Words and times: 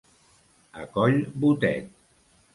A 0.85 0.85
coll 0.95 1.21
botet. 1.45 1.87